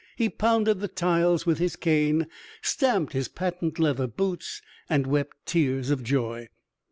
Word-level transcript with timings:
He 0.15 0.29
pounded 0.29 0.79
the 0.79 0.87
tiles 0.87 1.45
with 1.45 1.59
his 1.59 1.75
cane, 1.75 2.25
stamped 2.63 3.13
his 3.13 3.27
patent 3.27 3.77
leather 3.77 4.07
boots, 4.07 4.63
and 4.89 5.05
wept 5.05 5.37
tears 5.45 5.91
of 5.91 6.03
joy. 6.03 6.49